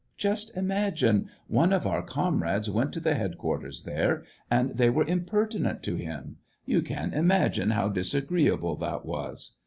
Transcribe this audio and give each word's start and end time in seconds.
Just 0.17 0.57
imagine, 0.57 1.29
one 1.45 1.71
of 1.71 1.85
our 1.85 2.01
comrades 2.01 2.67
went 2.71 2.91
to 2.93 2.99
the 2.99 3.13
headquarters 3.13 3.83
there, 3.83 4.23
and 4.49 4.71
they 4.71 4.89
were 4.89 5.05
impertinent 5.05 5.83
to 5.83 5.95
him. 5.95 6.37
You 6.65 6.81
can 6.81 7.13
im 7.13 7.29
agine 7.29 7.73
how 7.73 7.87
disagreeable 7.89 8.75
that 8.77 9.05
was 9.05 9.57